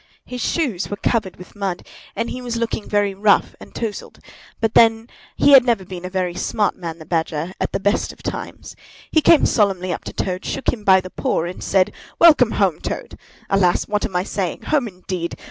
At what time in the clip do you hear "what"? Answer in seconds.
13.87-14.03